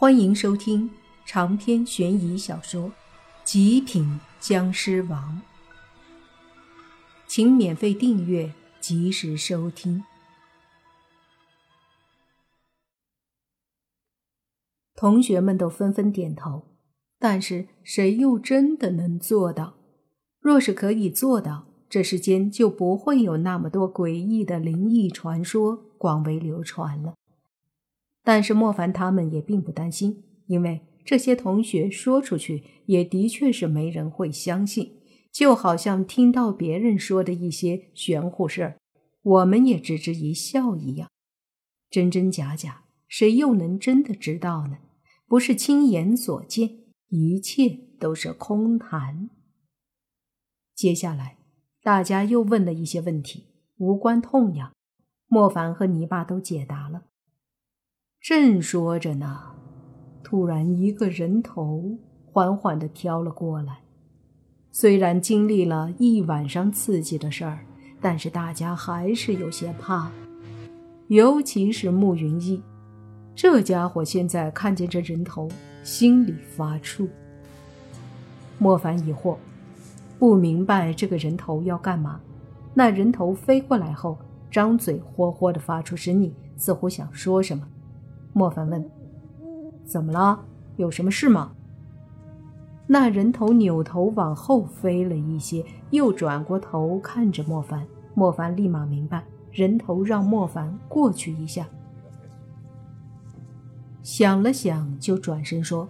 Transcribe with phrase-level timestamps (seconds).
[0.00, 0.88] 欢迎收听
[1.26, 2.84] 长篇悬疑小说
[3.42, 5.42] 《极品僵尸王》，
[7.26, 10.04] 请免费订阅，及时收听。
[14.94, 16.68] 同学们都纷纷点头，
[17.18, 19.74] 但是谁又真的能做到？
[20.38, 27.14] 若是可以做到，这世间就不会有那么多诡异的灵异传说广为流传了。
[28.28, 34.98] 但是莫凡他们也并不担心，因为这些同学说出去也的确是没人会相信，
[35.32, 38.76] 就好像听到别人说的一些玄乎事儿，
[39.22, 41.08] 我们也只是一笑一样。
[41.88, 44.76] 真真假假，谁又能真的知道呢？
[45.26, 49.30] 不是亲眼所见，一切都是空谈。
[50.74, 51.38] 接下来，
[51.82, 53.46] 大家又问了一些问题，
[53.78, 54.74] 无关痛痒，
[55.28, 57.04] 莫凡和泥巴都解答了。
[58.28, 59.40] 正说着呢，
[60.22, 63.78] 突然一个人头缓缓地飘了过来。
[64.70, 67.60] 虽然经历了一晚上刺激的事儿，
[68.02, 70.10] 但是大家还是有些怕，
[71.06, 72.62] 尤其是慕云逸，
[73.34, 75.48] 这家伙现在看见这人头，
[75.82, 77.08] 心里发怵。
[78.58, 79.38] 莫凡疑惑，
[80.18, 82.20] 不明白这个人头要干嘛。
[82.74, 84.18] 那人头飞过来后，
[84.50, 87.66] 张嘴霍霍地发出声音，似乎想说什么。
[88.38, 88.88] 莫凡问
[89.84, 90.44] ：“怎么了？
[90.76, 91.50] 有什么事吗？”
[92.86, 97.84] 那人头扭头往后飞了一些，又转过头看着莫凡。
[98.14, 101.66] 莫凡立马明白，人头让莫凡过去一下。
[104.04, 105.88] 想了想，就转身说：“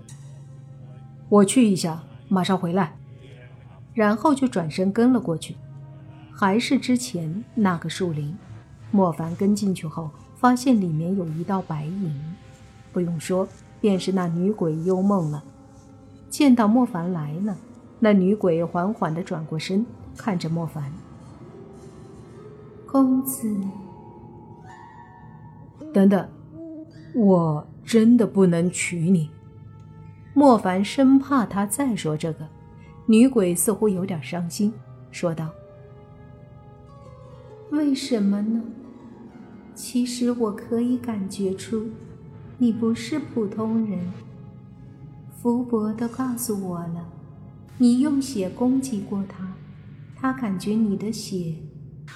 [1.28, 2.96] 我去一下，马上回来。”
[3.92, 5.54] 然后就转身跟了过去。
[6.32, 8.34] 还是之前那个树林，
[8.90, 10.08] 莫凡跟进去后。
[10.40, 12.36] 发现里面有一道白影，
[12.92, 13.48] 不用说，
[13.80, 15.42] 便是那女鬼幽梦了。
[16.30, 17.56] 见到莫凡来了，
[17.98, 19.84] 那女鬼缓缓地转过身，
[20.16, 20.92] 看着莫凡
[22.86, 23.52] ：“公子，
[25.92, 26.28] 等等，
[27.16, 29.28] 我真的不能娶你。”
[30.34, 32.46] 莫凡生怕他再说这个，
[33.06, 34.72] 女鬼似乎有点伤心，
[35.10, 35.48] 说道
[37.72, 38.62] ：“为什么呢？”
[39.78, 41.86] 其实我可以感觉出，
[42.58, 44.12] 你不是普通人。
[45.30, 47.08] 福伯都告诉我了，
[47.78, 49.54] 你用血攻击过他，
[50.16, 51.54] 他感觉你的血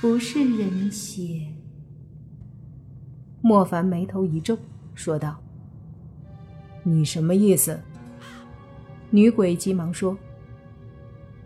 [0.01, 1.53] 不是人血。
[3.41, 4.59] 莫凡眉头一皱，
[4.93, 5.39] 说道
[6.83, 7.79] ：“你什么意思？”
[9.11, 10.19] 女鬼急忙说：“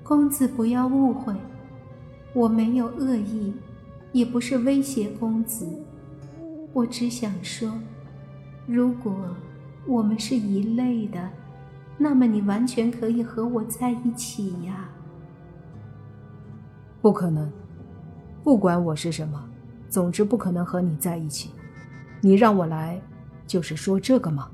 [0.03, 1.35] 公子不要误会，
[2.33, 3.53] 我没有恶意，
[4.13, 5.69] 也不是威胁公子。”
[6.77, 7.73] 我只想说，
[8.67, 9.35] 如果
[9.87, 11.31] 我们是一类的，
[11.97, 14.91] 那么你完全可以和我在一起呀。
[17.01, 17.51] 不可能，
[18.45, 19.43] 不管我是什么，
[19.89, 21.51] 总之不可能和你在一起。
[22.21, 23.01] 你让我来，
[23.47, 24.51] 就是说这个吗？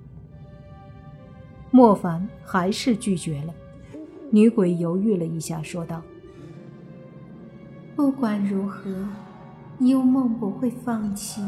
[1.73, 3.53] 莫凡还是拒绝了。
[4.31, 6.01] 女鬼犹豫了一下，说道
[7.97, 9.09] ：“不管如何，
[9.81, 11.43] 幽梦不会放弃。”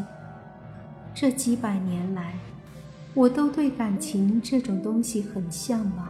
[1.14, 2.34] 这几百年来，
[3.14, 6.08] 我都对感情这种东西很向往。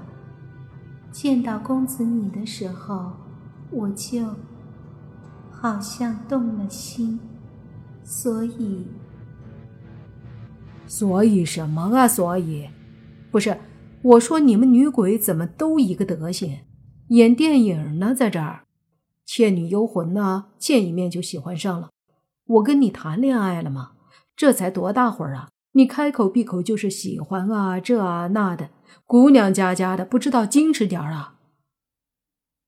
[1.12, 3.12] 见到公子你的时候，
[3.70, 4.24] 我就
[5.50, 7.20] 好像动了心，
[8.02, 8.86] 所以……
[10.86, 12.08] 所以什么啊？
[12.08, 12.68] 所以，
[13.30, 13.58] 不是
[14.02, 16.60] 我说你们女鬼怎么都一个德行？
[17.08, 18.64] 演电影呢，在这儿，
[19.30, 21.90] 《倩女幽魂》呢，见一面就喜欢上了。
[22.46, 23.92] 我跟你谈恋爱了吗？
[24.36, 25.48] 这才多大会儿啊！
[25.72, 28.70] 你开口闭口就是喜欢啊，这啊那的，
[29.04, 31.34] 姑娘家家的，不知道矜持点儿啊！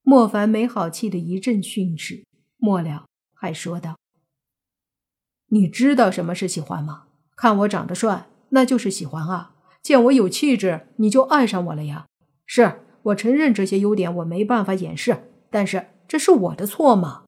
[0.03, 2.25] 莫凡没好气的一阵训斥，
[2.57, 3.97] 末了还说道
[5.51, 7.05] ：“你知道什么是喜欢吗？
[7.37, 9.55] 看我长得帅，那就是喜欢啊！
[9.83, 12.07] 见我有气质，你就爱上我了呀？
[12.47, 17.25] 是我承认这些优点，我没办法掩饰，但是这是我的错吗？”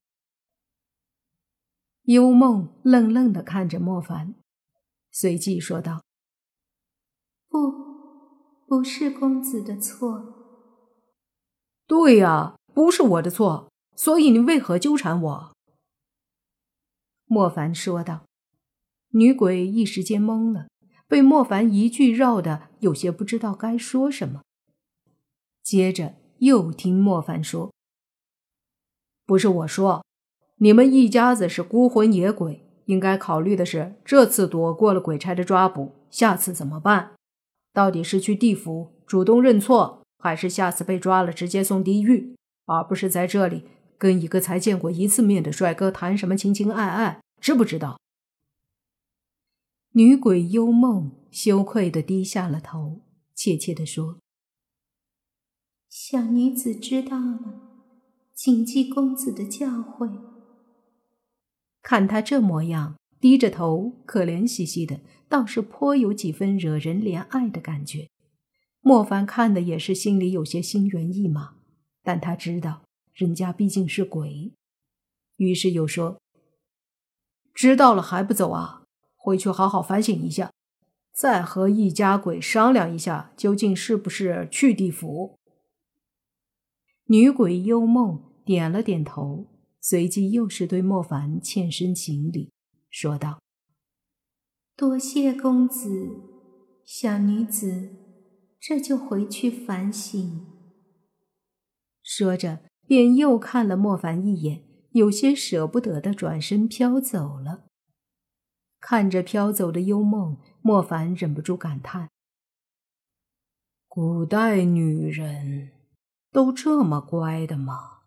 [2.08, 4.34] 幽梦愣愣的看着莫凡，
[5.10, 6.02] 随即说道
[7.50, 7.70] ：“不，
[8.66, 10.34] 不是公子的错。
[11.86, 15.52] 对呀，不是我的错，所以你为何纠缠我？”
[17.28, 18.24] 莫凡说道。
[19.10, 20.68] 女鬼一时间懵了，
[21.06, 24.40] 被莫凡一句绕的有些不知道该说什么。
[25.62, 27.74] 接着又听莫凡说
[29.26, 30.02] ：“不是我说。”
[30.60, 37.12] 你们一家子是孤魂野鬼，应该考虑的是，这次躲过了鬼差的抓捕，下次怎么办？
[37.72, 42.34] 到底是去地府主动认错，还是下次被抓了直接送地狱，
[42.66, 43.66] 而不是在这里
[43.96, 47.20] 跟一个才见过一次面的帅哥谈什么情情爱爱？
[47.40, 48.00] 知不知道？
[49.92, 53.02] 女鬼幽梦羞愧的低下了头，
[53.32, 54.18] 怯怯的说
[55.88, 57.60] ：“小女子知道了，
[58.34, 60.10] 谨记公子的教诲。”
[61.88, 62.96] 看他这模样。
[63.18, 68.10] 低着头，可怜兮兮的，倒是颇有几分惹人怜爱的感觉。
[68.82, 71.54] 莫凡看的也是心里有些心猿意马，
[72.02, 72.82] 但他知道
[73.14, 74.52] 人家毕竟是鬼，
[75.38, 76.20] 于是又说
[77.54, 78.82] ：“知道了还不走啊？
[79.16, 80.52] 回去好好反省一下，
[81.14, 85.38] 再和一家鬼商量一下，究竟是不是去地府。”
[87.08, 89.46] 女鬼幽梦点了点头，
[89.80, 92.52] 随即又是对莫凡欠身行礼。
[92.90, 93.40] 说道
[94.76, 96.22] ：“多谢公子，
[96.84, 97.90] 小女子
[98.58, 100.46] 这就回去反省。”
[102.02, 107.66] 说着，便又看了莫凡一眼，有些舍不得的转身飘走了。
[108.80, 112.10] 看着飘走的幽梦，莫凡忍不住感叹
[113.86, 115.72] ：“古代女人
[116.32, 117.98] 都这么乖的吗？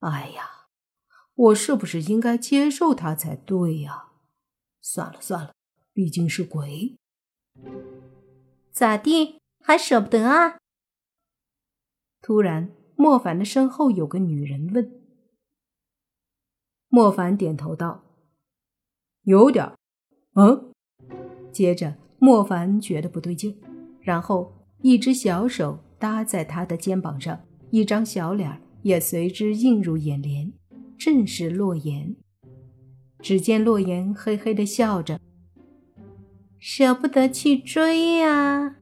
[0.00, 0.50] 哎呀！”
[1.34, 4.10] 我是不是应该接受他才对呀？
[4.80, 5.52] 算了算了，
[5.92, 6.96] 毕竟是鬼。
[8.70, 10.58] 咋地，还舍不得啊？
[12.20, 15.00] 突然，莫凡的身后有个女人问。
[16.88, 18.04] 莫凡点头道
[19.24, 19.72] ：“有点
[20.34, 20.72] 嗯。”
[21.50, 23.60] 接着，莫凡觉得不对劲，
[24.00, 24.52] 然后
[24.82, 30.52] 一只小手搭在他的肩膀上，一张小脸也随之映入眼帘。
[30.98, 32.16] 正是洛言。
[33.20, 35.18] 只见洛言嘿嘿的笑着，
[36.58, 38.76] 舍不得去追呀？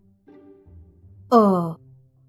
[1.31, 1.79] 哦，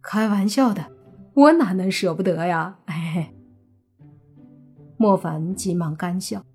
[0.01, 0.91] 开玩笑的，
[1.33, 2.79] 我哪能舍不得呀？
[2.85, 3.29] 嘿嘿。
[4.97, 6.45] 莫凡急忙干笑。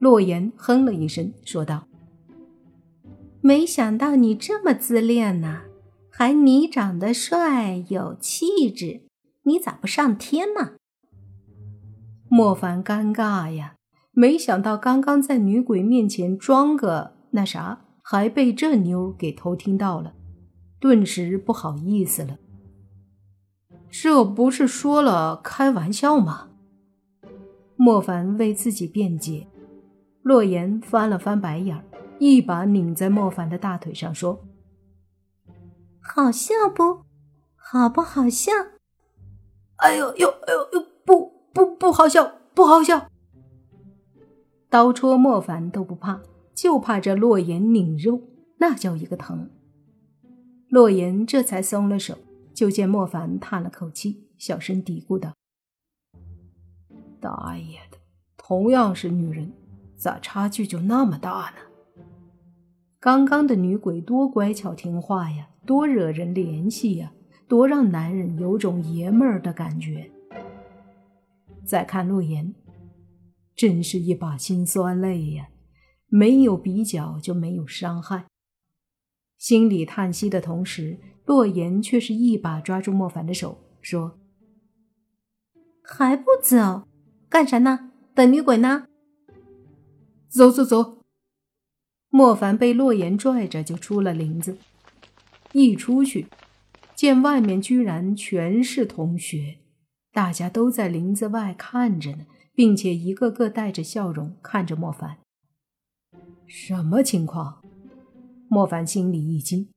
[0.00, 1.86] 洛言哼了一声，说道
[3.40, 5.62] ：“没想到你这么自恋呐，
[6.10, 9.02] 还你长得帅有气质，
[9.44, 10.72] 你咋不上天呢？”
[12.36, 13.76] 莫凡尴尬呀，
[14.10, 20.14] 没想到刚刚在女鬼面前装个那啥，还被这妞给偷听到了，
[20.80, 22.36] 顿时不好意思了。
[23.88, 26.48] 这不是说了开玩笑吗？
[27.76, 29.46] 莫凡为自己辩解。
[30.20, 31.84] 洛言翻了翻白眼，
[32.18, 34.44] 一把拧在莫凡的大腿上，说
[36.02, 37.04] ：“好笑不？
[37.54, 38.50] 好不好笑？”
[39.78, 40.86] 哎呦呦哎呦呦！
[41.06, 41.33] 不。
[41.54, 43.08] 不不好笑，不好笑。
[44.68, 46.20] 刀戳莫凡都不怕，
[46.52, 48.20] 就怕这洛言拧肉，
[48.58, 49.48] 那叫一个疼。
[50.68, 52.18] 洛言这才松了手，
[52.52, 55.32] 就见莫凡叹了口气，小声嘀咕道
[57.20, 57.98] ：“大爷的，
[58.36, 59.52] 同样是女人，
[59.96, 62.02] 咋差距就那么大呢？
[62.98, 67.12] 刚刚的女鬼多乖巧听话呀，多惹人怜惜呀，
[67.46, 70.10] 多让男人有种爷们儿的感觉。”
[71.66, 72.54] 再看陆言，
[73.54, 75.48] 真是一把辛酸泪呀！
[76.08, 78.26] 没有比较就没有伤害。
[79.38, 84.18] 心里叹息的同时，洛言却是一把抓住莫凡的手，说
[85.82, 86.86] ：“还不走？
[87.28, 87.90] 干啥呢？
[88.14, 88.86] 等女鬼呢？”
[90.28, 90.98] 走走走！
[92.10, 94.56] 莫凡被洛言拽着就出了林子，
[95.52, 96.26] 一出去，
[96.94, 99.58] 见外面居然全是同学。
[100.14, 105.16] 大家都在林子外看着呢，并且一个个带着笑容看着莫凡。
[106.46, 107.60] 什么情况？
[108.48, 109.68] 莫凡心里一惊，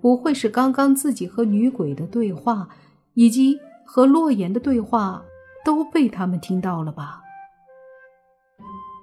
[0.00, 2.70] 不会是刚刚自己和女鬼的对话，
[3.14, 5.22] 以及和洛言的对话
[5.64, 7.22] 都被他们听到了吧？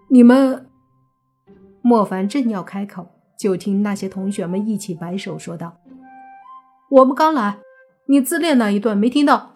[0.09, 0.65] 你们……
[1.81, 5.77] 莫凡正要开口，就听那些同学们一起摆手说道
[6.91, 7.59] ：“我们刚来，
[8.07, 9.55] 你自恋那一段没听到。”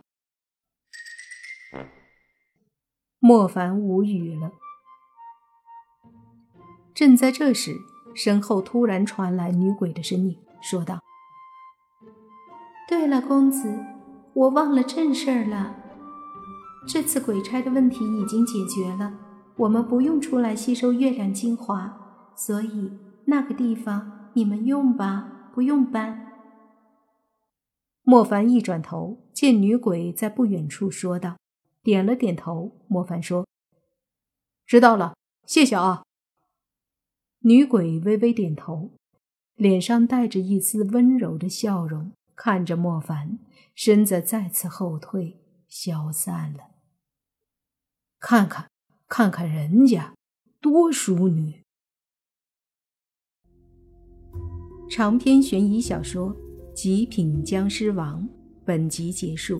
[3.25, 4.51] 莫凡无语了。
[6.93, 7.73] 正在这时，
[8.13, 10.99] 身后突然传来女鬼的声音，说道
[12.85, 13.79] ：“对了，公子，
[14.33, 15.73] 我忘了正事儿了。
[16.85, 19.13] 这次鬼差的问题已经解决了，
[19.55, 22.91] 我们不用出来吸收月亮精华，所以
[23.27, 26.33] 那个地方你们用吧，不用搬。”
[28.03, 31.37] 莫凡一转头，见女鬼在不远处，说道。
[31.83, 33.45] 点了点头，莫凡说
[34.65, 36.03] ：“知道了，谢谢啊。”
[37.45, 38.91] 女鬼微微点头，
[39.55, 43.37] 脸上带着一丝温柔的笑容，看着莫凡，
[43.75, 46.71] 身子再次后退，消散了。
[48.17, 48.69] 看看，
[49.09, 50.15] 看看人家，
[50.61, 51.61] 多淑女！
[54.89, 56.33] 长篇悬疑小说
[56.73, 58.23] 《极品僵尸王》
[58.63, 59.59] 本集结束，